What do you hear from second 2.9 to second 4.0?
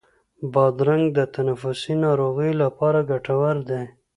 ګټور دی.